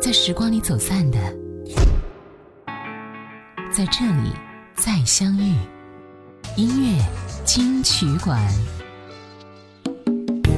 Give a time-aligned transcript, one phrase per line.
[0.00, 1.18] 在时光里走散的，
[3.70, 4.32] 在这里
[4.74, 5.54] 再相遇。
[6.56, 7.04] 音乐
[7.44, 8.42] 金曲馆。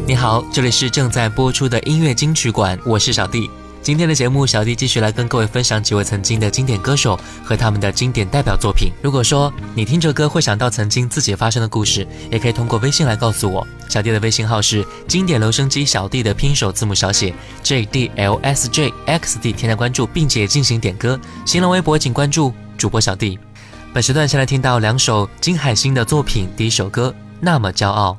[0.06, 3.50] 你好，这里是正在播出的音乐金曲馆，我是小弟。
[3.82, 8.92] 今天的节目，小弟继续来跟各位分享几位曾经的经典歌手和他们的经典代表作品。
[9.02, 13.66] 如果说你听着歌会想到曾经自己发生的故事，也可以通过微信来告诉我。
[13.88, 21.18] 小弟的微信号是经典留声机小弟的拼手字母小写 J D L S J X D，添加关注并且进行点歌。
[21.44, 23.36] 新浪微博请关注主播小弟。
[23.92, 28.16] 本时段先来听到两首金海心的作品，第一首歌《那么骄傲》。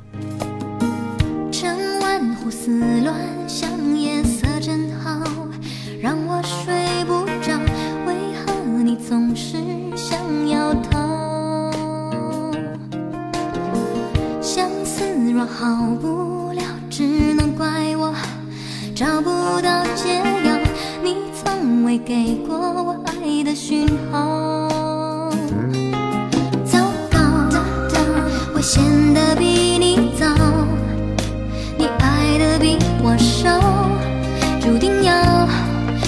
[21.94, 24.68] 从未给过我爱的讯号。
[26.64, 27.20] 糟糕，
[28.52, 28.82] 我陷
[29.14, 29.44] 得比
[29.78, 30.26] 你早，
[31.78, 33.60] 你爱的比我少，
[34.60, 35.46] 注定要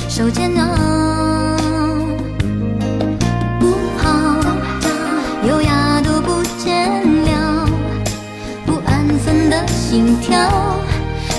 [0.09, 1.57] 受煎熬。
[3.61, 4.41] 不好，
[5.47, 7.69] 优雅都不见了，
[8.67, 10.51] 不安分的心跳，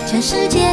[0.05, 0.69] 全世界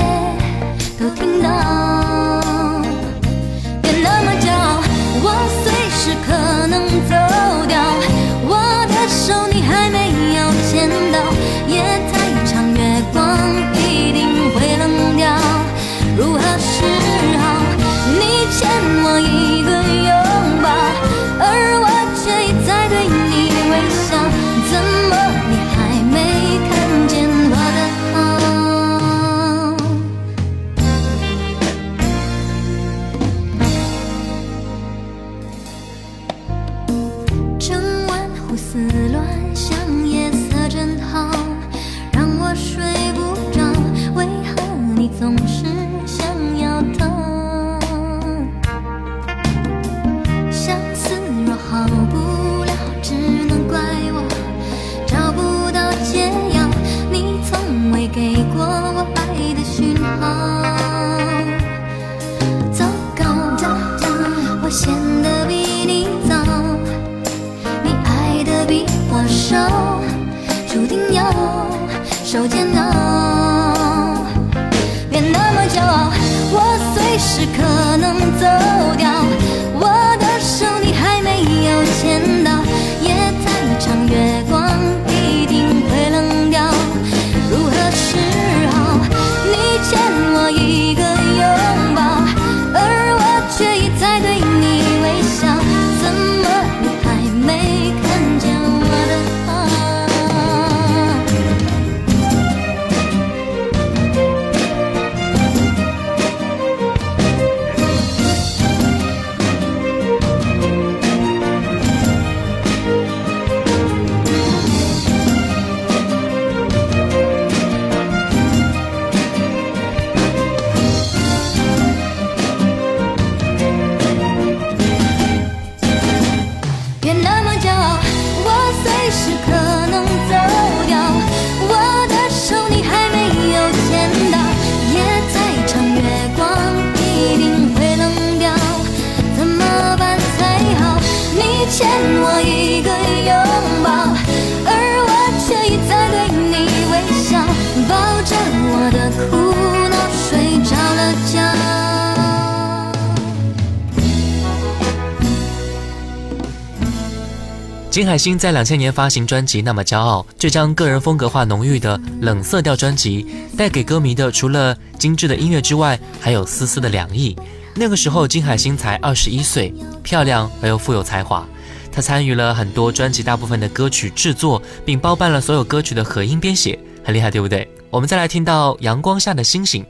[157.94, 163.24] 金海心在两千年发行专辑《那么骄傲》，这张个人风格化浓郁的冷色调专辑，
[163.56, 167.38] 带给歌迷的除了精致的音乐之外，还有丝丝的凉意。
[167.72, 171.46] 那个时候，金海心才二十一岁，漂亮而又富有才华。
[171.92, 177.64] 她参与了很多专辑大部分的歌曲制作，并包办了所有歌曲的和音编写，很厉害，对不对？
[177.90, 179.84] 我们再来听到《阳光下的星星》。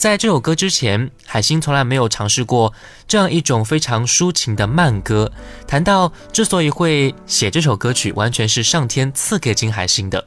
[0.00, 2.72] 在这首歌之前，海星从来没有尝试过
[3.06, 5.30] 这样一种非常抒情的慢歌。
[5.66, 10.26] 谈到之所以会写这首歌曲，完全是上天赐给金海星的。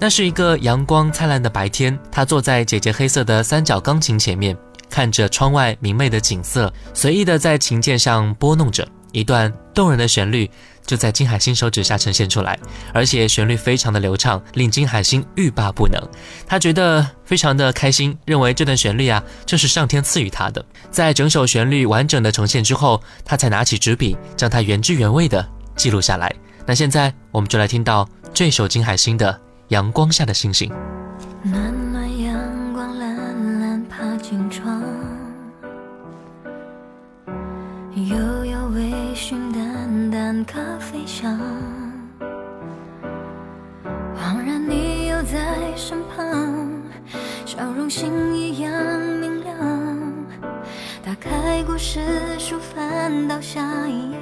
[0.00, 4.56] 那是一个阳光灿烂的白天，他坐在姐姐黑色的三角钢琴前面，
[4.90, 10.50] 看着窗外明媚的景色，随意的在琴键上拨弄着一段动人的旋律，
[10.86, 12.58] 就在金海心手指下呈现出来，
[12.92, 16.00] 而且旋律非常的流畅，令金海心欲罢不能。
[16.46, 20.64] 他觉得非常的开心，认为这段旋律啊，正是上天赐予他的。
[20.90, 25.46] 在整首旋律完整的呈现之后，他才拿起纸笔，将它原汁原味的
[25.76, 26.32] 记录下来。
[26.66, 29.32] 那现在我们就来听到这首金海心的
[29.68, 30.70] 《阳光下的星星》。
[47.56, 48.72] 笑容星一样
[49.20, 49.56] 明亮。
[51.04, 52.00] 打开故事
[52.36, 54.18] 书，翻到下一页。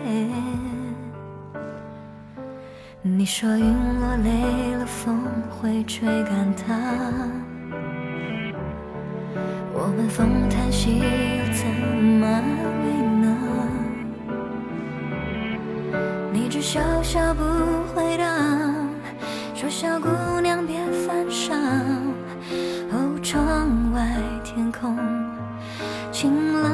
[3.00, 3.64] 你说云
[4.00, 6.74] 落累了，风会吹干它。
[9.72, 12.44] 我们风叹息，又怎么安
[12.84, 12.92] 慰
[13.22, 13.26] 呢？
[16.34, 17.42] 你只笑笑不
[17.94, 18.24] 回答，
[19.54, 20.10] 说小姑
[20.42, 20.78] 娘别
[24.82, 24.98] 空
[26.10, 26.71] 晴朗，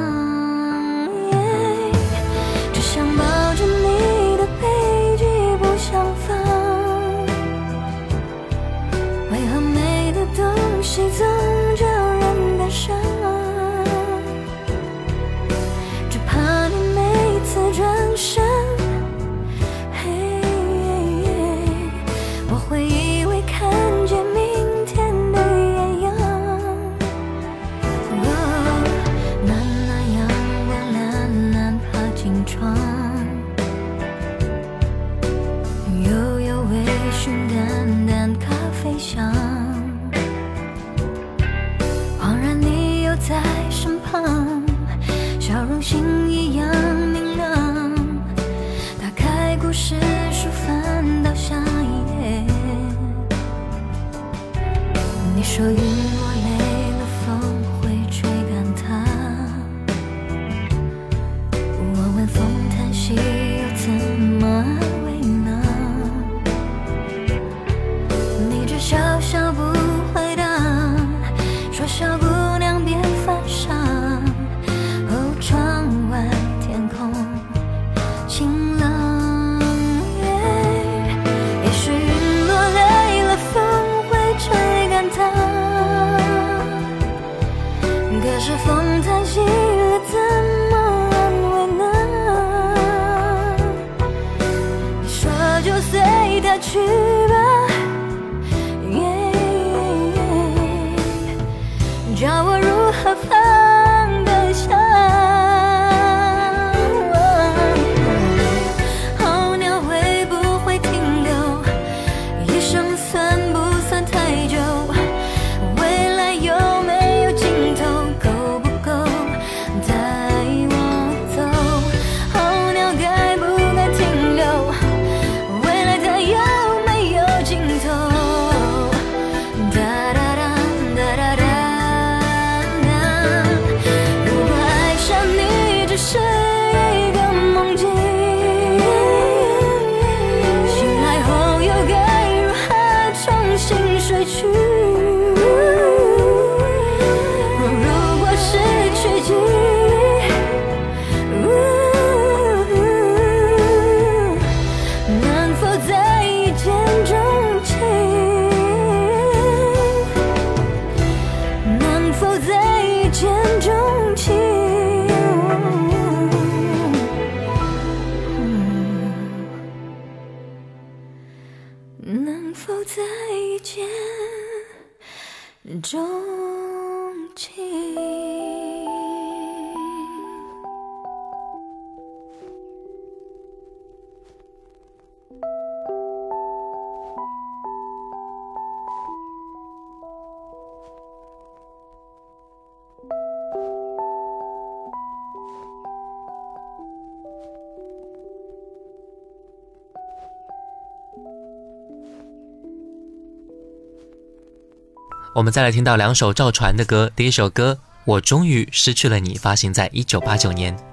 [205.39, 210.88] 我们再来听到两首赵传的歌，第一首歌《我终于失去了你》，发行在一九八九年。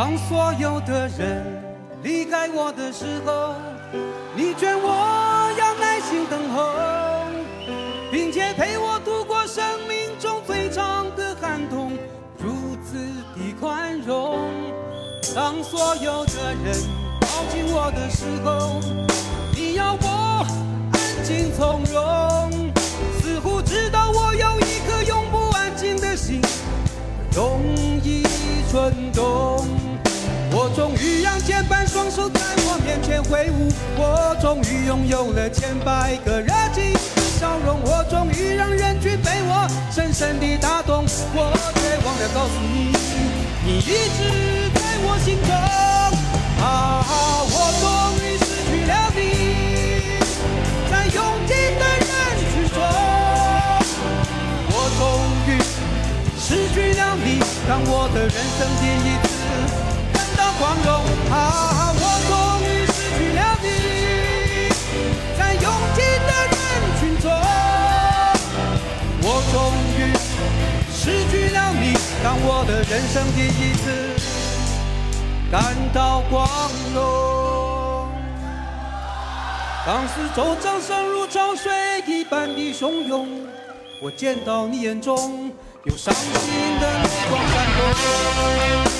[0.00, 1.44] 当所有的人
[2.02, 3.52] 离开我的时候，
[4.34, 6.72] 你劝我要耐心等候，
[8.10, 11.92] 并且陪我度过生命中最长的寒冬，
[12.38, 12.96] 如此
[13.36, 14.38] 的宽容。
[15.34, 16.74] 当所有的人
[17.20, 18.80] 靠近我的时候，
[19.54, 20.46] 你要我
[20.94, 22.72] 安静从容，
[23.20, 26.40] 似乎知道我有一颗永不安静的心，
[27.36, 27.60] 容
[28.02, 28.22] 易
[28.70, 29.59] 蠢动。
[30.74, 41.04] 终于让千百双手在我面前挥舞，我终于拥有了千百个热情的笑容，我终于让人群被我深深地打动。
[41.34, 42.92] 我却忘了告诉你，
[43.64, 45.50] 你一直在我心中。
[46.62, 47.02] 啊，
[47.50, 47.84] 我终
[48.22, 49.18] 于失去了你，
[50.90, 52.10] 在拥挤的人
[52.52, 52.78] 群中，
[54.70, 55.00] 我终
[55.48, 55.58] 于
[56.38, 57.26] 失去了你，
[57.66, 59.39] 当我的人生第一次
[72.62, 73.90] 我的人生第一次
[75.50, 76.46] 感到光
[76.94, 78.06] 荣。
[79.86, 81.72] 当四周掌声如潮水
[82.06, 83.48] 一般的汹涌，
[84.02, 85.50] 我见到你眼中
[85.84, 86.30] 有伤心
[86.78, 87.64] 的泪光闪
[88.92, 88.99] 动。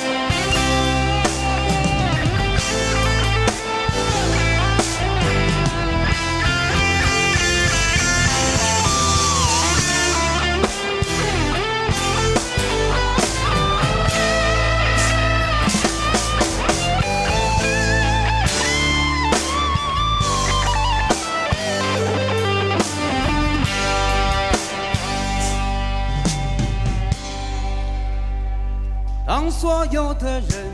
[29.91, 30.71] 有的人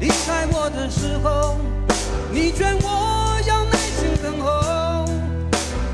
[0.00, 1.56] 离开我的时候，
[2.32, 5.04] 你劝我要耐心等候，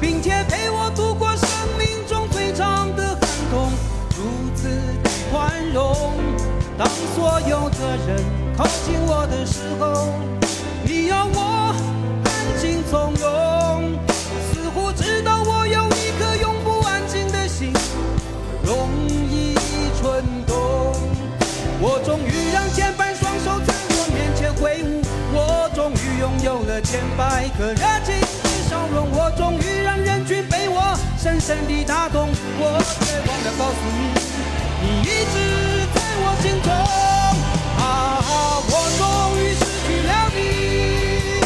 [0.01, 1.47] 并且陪我度过生
[1.79, 3.71] 命中最长的寒冬，
[4.17, 4.69] 如此
[5.03, 6.15] 的宽容。
[6.79, 8.25] 当所有的人
[8.57, 10.15] 靠近我的时候，
[10.85, 11.75] 你要我
[12.25, 13.99] 安静从容，
[14.53, 17.73] 似乎知道我有一颗永不安静的心，
[18.65, 19.55] 容易
[20.01, 20.55] 蠢动。
[21.87, 22.44] 我终于
[26.95, 28.27] 千百个热情的
[28.71, 34.15] 笑容，我终于让人群被我深深地打动，我却忘了告诉你，
[34.81, 35.35] 你一直
[35.93, 36.71] 在我心中。
[37.83, 38.23] 啊，
[38.71, 39.03] 我终
[39.43, 41.43] 于失去了你，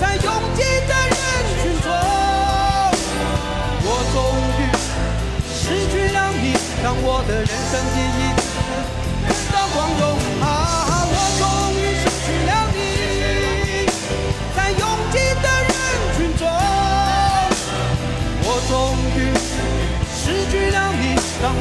[0.00, 0.60] 在拥挤
[0.90, 1.22] 的人
[1.62, 1.86] 群中，
[3.86, 4.18] 我终
[4.58, 4.60] 于
[5.46, 5.62] 失
[5.92, 8.50] 去了你，当我的人生第一次。
[9.28, 10.02] 感到光荣
[10.42, 10.81] 啊！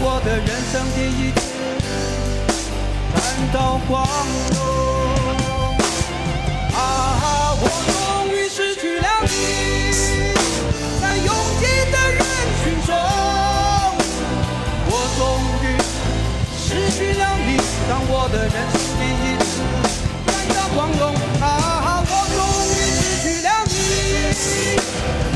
[0.04, 1.42] 我的人生第一次
[3.14, 3.22] 感
[3.54, 4.04] 到光
[4.52, 4.58] 荣
[6.74, 7.54] 啊！
[7.62, 7.94] 我终
[8.34, 9.30] 于失去了你，
[11.00, 11.30] 在拥
[11.60, 12.20] 挤的人
[12.64, 12.90] 群中，
[14.90, 15.22] 我终
[15.62, 15.64] 于。
[16.58, 17.50] 失去了你，
[17.88, 19.62] 当我的人生第一次
[20.26, 21.46] 感到光荣啊！
[22.10, 22.42] 我终
[22.74, 23.72] 于失去了你，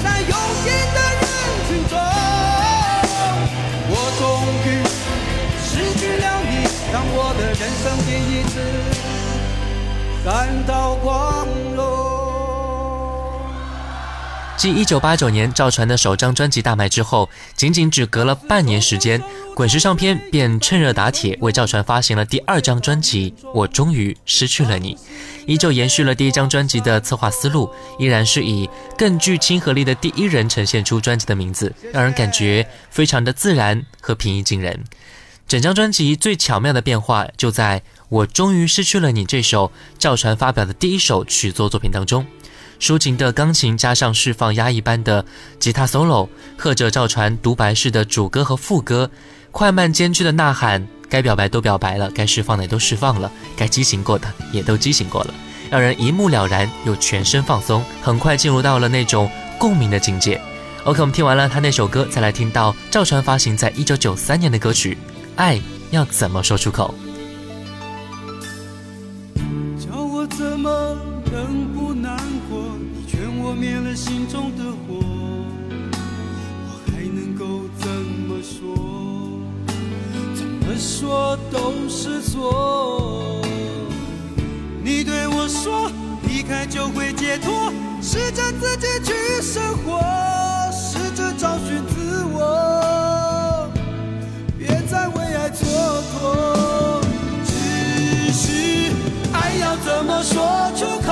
[0.04, 1.24] 在拥挤的人
[1.68, 1.94] 群中，
[6.96, 8.62] 当我的人生第一次
[10.24, 11.84] 感到光荣。
[14.56, 19.22] 继一九八九年赵传的首张专辑大卖之后，仅仅只隔了半年时间，
[19.54, 24.96] 滚石唱片便趁热打铁为赵传发行了第二张专辑《我终于失去了你》，
[25.46, 34.82] 依旧延续了第一张专辑的策划思路，依然是以更具亲和力的第一人呈现出专辑的名字，让人感觉非常的自然和平易近人。
[35.48, 42.26] 整张专辑最巧妙的变化就在我终于失去了你这首赵传发表的第一首曲作作品当中。
[42.80, 45.24] 抒情的钢琴加上释放压抑般的
[45.60, 49.12] 吉他 solo，和着赵传独白式的主歌和副歌，
[49.52, 55.34] 快慢兼具的呐喊，该表白都表白了，该释放的也都释放了，该激情过的也都激情过了，
[55.70, 60.42] 让人一目了然又全身放松，很快进入到了那种共鸣的境界。
[60.86, 64.98] OK，我们听完了他那首歌，再来听到赵传发行在一九九三年的歌曲
[65.36, 65.60] 《爱
[65.92, 66.94] 要怎么说出口》。
[69.78, 70.70] 叫我怎么
[71.32, 72.18] 能不难
[72.50, 72.64] 过？
[72.94, 75.00] 你劝我灭了心中的火，
[76.66, 78.76] 我还能够怎么说？
[80.36, 83.42] 怎么说都是错。
[84.84, 85.92] 你对我说，
[86.28, 90.00] 离开就会解脱，试着自己去生活，
[90.72, 92.40] 试着找寻自我，
[94.86, 95.66] 再为爱蹉
[96.14, 97.02] 跎。
[97.46, 97.52] 只
[98.34, 98.92] 是
[99.34, 101.12] 爱要怎么说出口，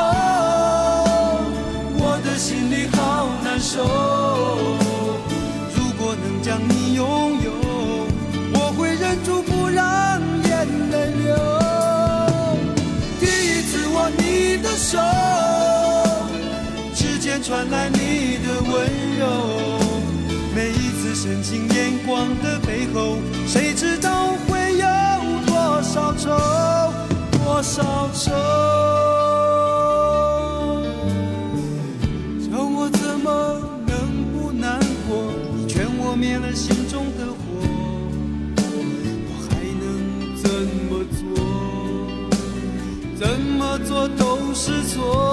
[1.98, 3.84] 我的心里好难受。
[5.75, 7.03] 如果能将你拥
[7.44, 7.51] 有，
[8.53, 11.36] 我会忍住不让眼泪流。
[13.20, 15.00] 第一次握你的手，
[16.94, 18.74] 指尖传来你的温
[19.18, 19.62] 柔。
[21.24, 24.86] 深情眼光的背后，谁知道会有
[25.46, 26.30] 多少愁，
[27.32, 28.30] 多少愁。
[32.42, 33.96] 叫我怎么能
[34.34, 34.77] 不难
[35.08, 35.24] 过？
[35.56, 37.38] 你劝我灭了心中的火，
[39.30, 40.50] 我还能怎
[40.89, 41.24] 么做？
[43.18, 45.33] 怎么做都是错。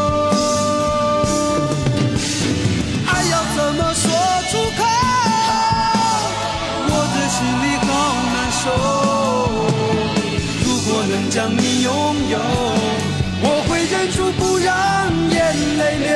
[15.55, 16.09] 泪流。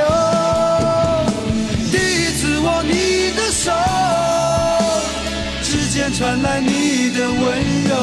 [1.92, 3.72] 第一次握你的手。
[5.64, 7.40] 指尖传来你的温
[7.90, 7.94] 柔，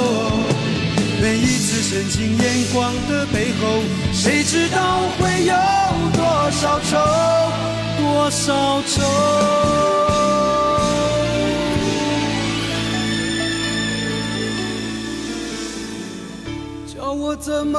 [1.20, 5.54] 每一次深情眼光的背后，谁知道会有
[6.12, 6.98] 多少愁，
[7.98, 9.02] 多少愁？
[16.94, 17.78] 叫我怎么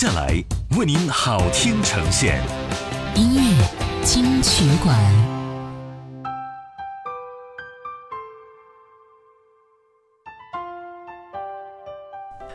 [0.00, 0.42] 下来
[0.78, 2.42] 为您好听呈现，
[3.14, 4.96] 音乐金曲馆，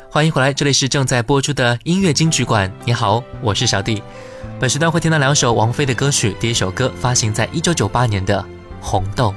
[0.09, 2.73] 欢迎回来，这里是正在播出的音乐金曲馆。
[2.83, 4.01] 你好，我是小弟。
[4.59, 8.41] 本时段会听到两首王菲的歌曲，第一首歌发行在一九九八年的
[8.81, 9.29] 《红豆》。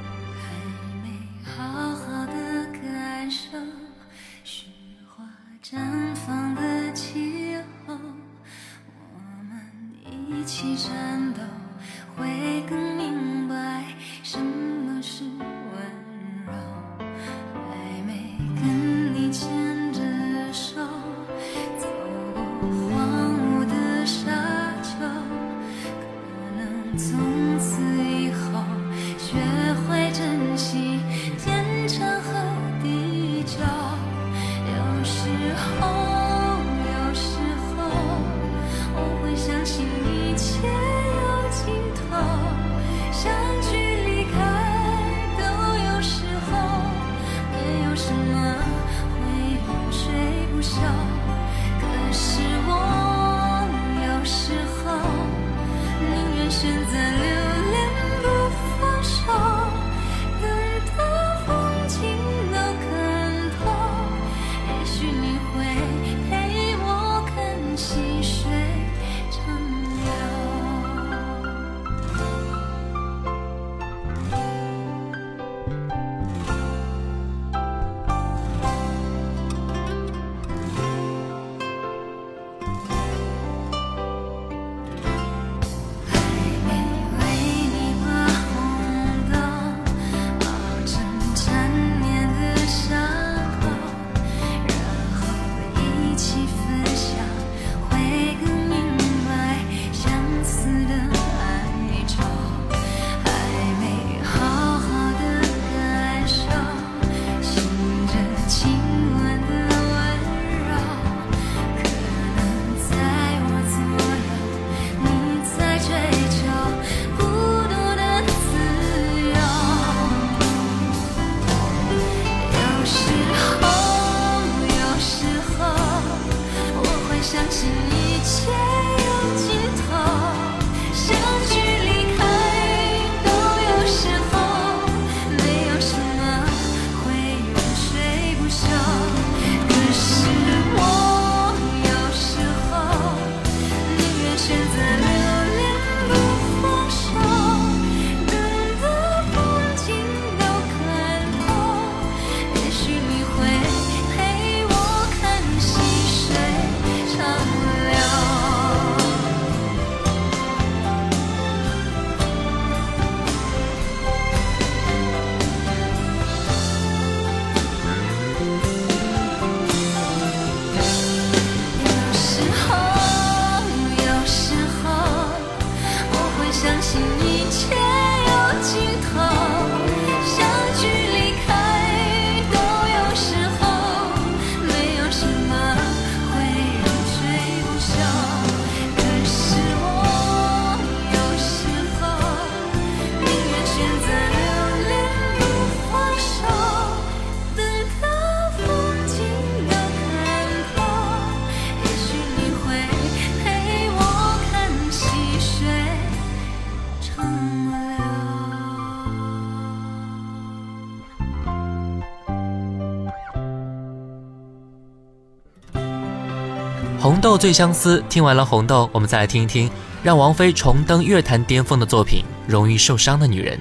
[217.28, 218.02] 豆最相思。
[218.08, 219.70] 听完了红豆，我们再来听一听
[220.02, 223.54] 让王菲重登乐坛巅峰的作品《容易受伤的女人》。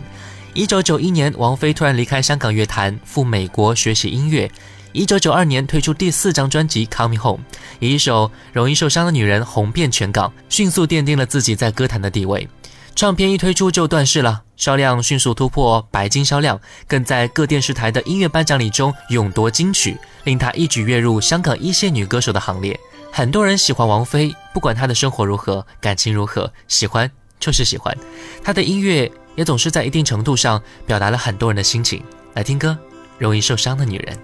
[0.54, 4.50] 一九九一年，王菲突然离开香港乐坛，赴美国学习音乐。
[4.94, 7.40] 一九九二年推出第四张专辑《Coming Home》，
[7.80, 12.48] 以一首《容易受伤的女人》红遍全港，迅速奠定了自己在歌坛的地位。
[12.96, 22.80] 唱片一推出就断市了，销量迅速突破白金销量，更在各电视台的音乐颁奖礼中勇夺金曲，令她一举跃入香港一线女歌手的行列。
[23.18, 27.98] 很多人喜欢王菲，不管她的生活如何，感情如何，喜欢就是喜欢。
[28.44, 32.04] 她的音乐也总是在一定程度上表达了很多人的心情。
[32.36, 32.78] 来听歌，
[33.18, 34.16] 《容易受伤的女人》。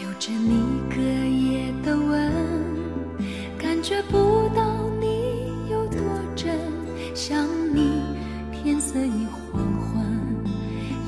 [0.00, 2.32] 留着你隔夜的吻，
[3.58, 4.62] 感觉不到
[5.00, 5.98] 你有多
[6.36, 6.56] 真。
[7.16, 8.00] 想你，
[8.52, 10.06] 天色已黄昏，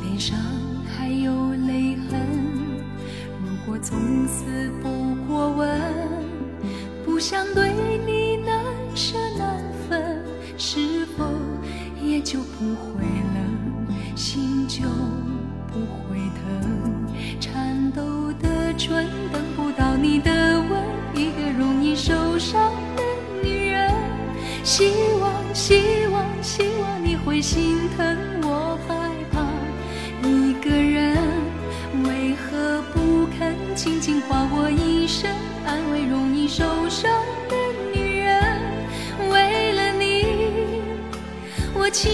[0.03, 0.37] 脸上
[0.89, 2.19] 还有泪痕。
[3.41, 5.69] 如果从此不过问，
[7.19, 7.73] 不想对
[8.07, 8.63] 你难
[8.95, 10.23] 舍难分，
[10.57, 11.25] 是否
[12.01, 13.03] 也就不会
[13.35, 14.83] 冷，心就
[15.67, 17.09] 不会疼？
[17.41, 20.31] 颤抖的唇等不到你的
[20.71, 20.81] 吻，
[21.13, 23.03] 一个容易受伤的
[23.43, 23.93] 女人。
[24.63, 28.95] 希望，希望，希望你会心疼我，害
[29.33, 29.45] 怕
[30.23, 31.19] 一个人，
[32.05, 35.29] 为何不肯轻轻唤我一声，
[35.69, 37.11] 安慰容易受伤
[37.47, 37.55] 的
[37.93, 38.43] 女人？
[39.29, 40.25] 为了你，
[41.75, 42.11] 我情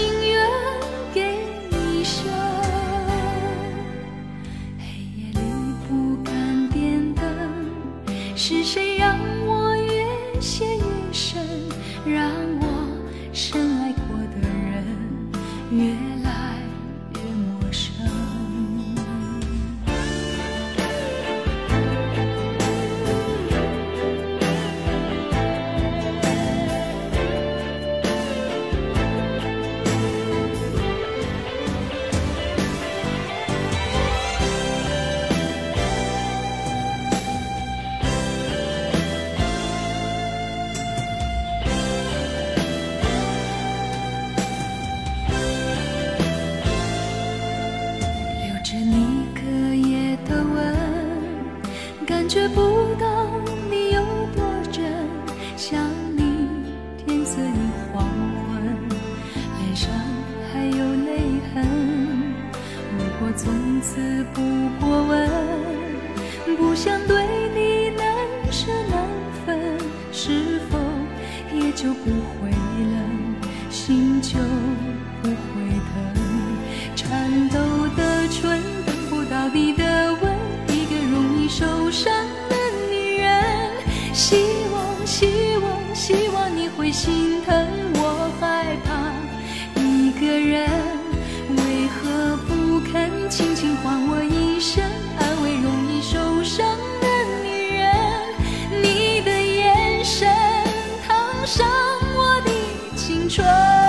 [103.35, 103.84] 春。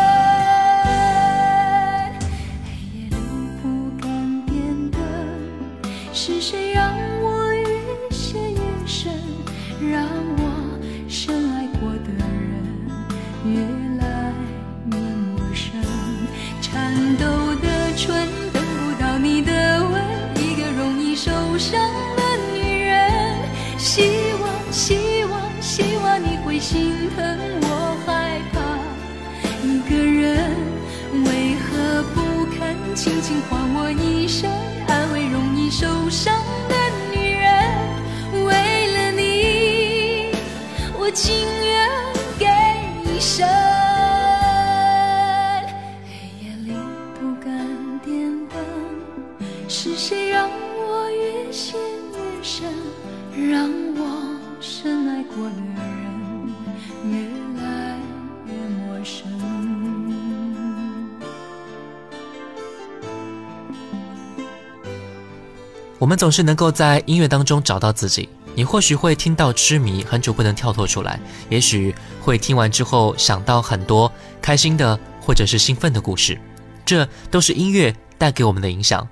[65.98, 68.28] 我们总是能够在音乐当中找到自己。
[68.54, 71.18] 你或许会听到痴迷，很久不能跳脱出来；
[71.50, 76.38] 也许会听完之后想到很多开心的或者是兴奋的故事。
[76.85, 79.06] 这都是音乐带给我们的影响。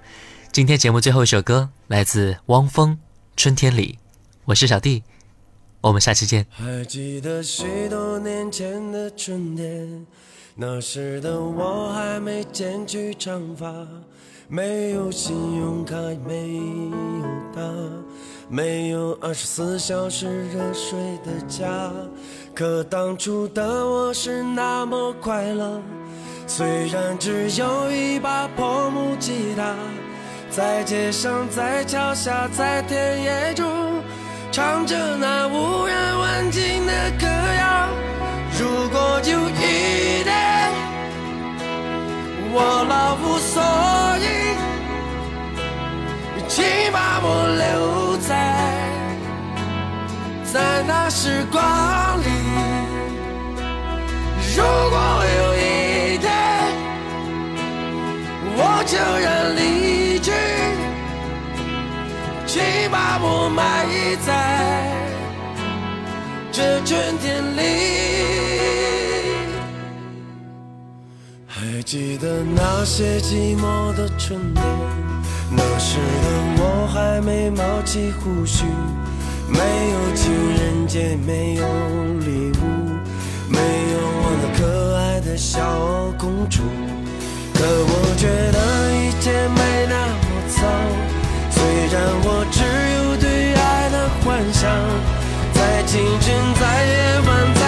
[0.52, 2.92] 今天节目最后一首歌来自汪峰
[3.36, 3.98] 《春天里》，
[4.44, 5.02] 我是小弟，
[5.80, 6.46] 我们下期见。
[6.50, 10.06] 还记得许多年前的春天，
[10.54, 13.66] 那时的我还没剪去长发，
[14.48, 16.96] 没有信用卡，没有
[17.54, 17.62] 他，
[18.48, 21.90] 没有二十四小时热水的家。
[22.54, 25.80] 可当初的我是那么快乐，
[26.46, 29.74] 虽然只有一把破木吉他。
[30.50, 33.66] 在街上，在桥下，在田野中，
[34.52, 37.88] 唱着那无人问津的歌谣。
[38.60, 40.53] 如果有一天
[46.94, 47.28] 把我
[47.62, 48.32] 留在
[50.44, 51.60] 在那时光
[52.20, 52.28] 里。
[54.56, 54.96] 如果
[55.36, 56.30] 有一天
[58.56, 60.32] 我悄然离去。
[62.54, 63.84] 请把我埋
[64.24, 64.94] 在
[66.52, 67.60] 这春天里。
[71.48, 74.62] 还记得那些寂寞的春天，
[75.56, 76.26] 那时的
[76.58, 78.64] 我还没冒起胡须，
[79.48, 79.58] 没
[79.90, 81.64] 有情人节，没有
[82.20, 82.62] 礼物，
[83.48, 85.60] 没有我那可爱的小
[86.18, 86.62] 公主。
[87.54, 88.58] 可我觉得
[88.92, 90.56] 一切没那么糟。
[91.50, 91.62] 虽
[91.92, 92.60] 然我只
[92.96, 94.62] 有对爱的幻想，
[95.54, 96.92] 在清晨，在夜
[97.26, 97.62] 晚，在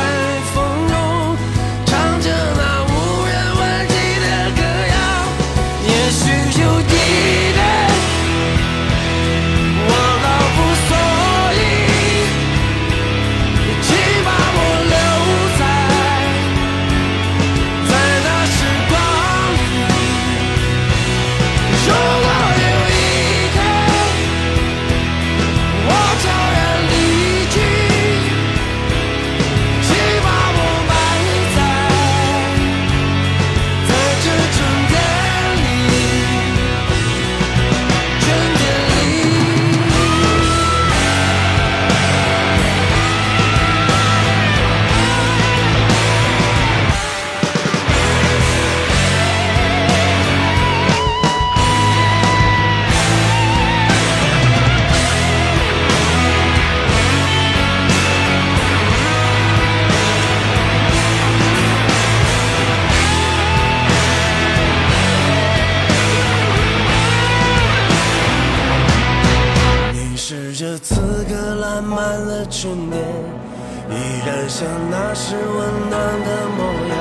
[75.29, 76.95] 是温暖的模样。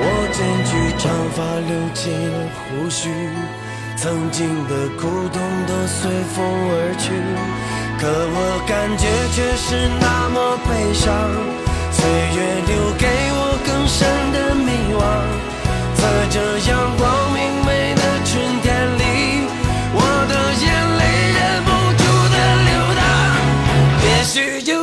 [0.00, 1.38] 我剪去长发
[1.70, 3.08] 留起了胡须
[3.94, 7.14] 曾经的苦痛都随风而去。
[8.00, 11.06] 可我感觉却是那么悲伤
[11.92, 12.00] 岁
[12.34, 14.02] 月留给我更深
[14.34, 15.00] 的迷惘。
[15.94, 16.36] 在这
[16.68, 18.66] 阳光明媚的春天
[18.98, 19.46] 里
[19.94, 20.66] 我的眼
[20.98, 21.02] 泪
[21.38, 21.70] 忍不
[22.02, 22.02] 住
[22.34, 23.00] 的流淌。
[24.02, 24.77] 也许就